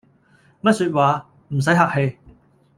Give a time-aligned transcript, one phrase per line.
[0.61, 2.17] 乜說話，唔洗客氣